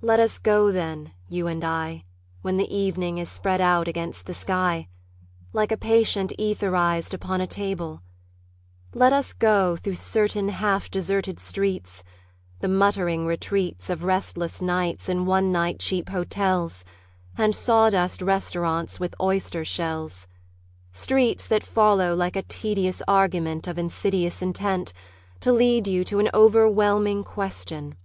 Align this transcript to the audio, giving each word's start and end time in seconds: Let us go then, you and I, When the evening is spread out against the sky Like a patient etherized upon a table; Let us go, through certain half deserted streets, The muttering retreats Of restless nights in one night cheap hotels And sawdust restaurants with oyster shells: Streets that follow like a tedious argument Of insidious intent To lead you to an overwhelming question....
Let 0.00 0.20
us 0.20 0.38
go 0.38 0.70
then, 0.72 1.12
you 1.28 1.46
and 1.46 1.62
I, 1.62 2.06
When 2.40 2.56
the 2.56 2.74
evening 2.74 3.18
is 3.18 3.28
spread 3.28 3.60
out 3.60 3.86
against 3.86 4.24
the 4.24 4.32
sky 4.32 4.88
Like 5.52 5.70
a 5.70 5.76
patient 5.76 6.32
etherized 6.38 7.12
upon 7.12 7.42
a 7.42 7.46
table; 7.46 8.00
Let 8.94 9.12
us 9.12 9.34
go, 9.34 9.76
through 9.76 9.96
certain 9.96 10.48
half 10.48 10.90
deserted 10.90 11.38
streets, 11.38 12.04
The 12.60 12.70
muttering 12.70 13.26
retreats 13.26 13.90
Of 13.90 14.02
restless 14.02 14.62
nights 14.62 15.10
in 15.10 15.26
one 15.26 15.52
night 15.52 15.78
cheap 15.80 16.08
hotels 16.08 16.82
And 17.36 17.54
sawdust 17.54 18.22
restaurants 18.22 18.98
with 18.98 19.14
oyster 19.20 19.62
shells: 19.62 20.26
Streets 20.90 21.46
that 21.48 21.62
follow 21.64 22.14
like 22.14 22.34
a 22.34 22.40
tedious 22.40 23.02
argument 23.06 23.66
Of 23.68 23.78
insidious 23.78 24.40
intent 24.40 24.94
To 25.40 25.52
lead 25.52 25.86
you 25.86 26.02
to 26.04 26.18
an 26.18 26.30
overwhelming 26.32 27.24
question.... 27.24 27.96